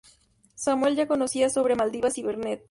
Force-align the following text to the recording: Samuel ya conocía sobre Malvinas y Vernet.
Samuel 0.55 0.95
ya 0.95 1.05
conocía 1.07 1.51
sobre 1.51 1.75
Malvinas 1.75 2.17
y 2.17 2.23
Vernet. 2.23 2.59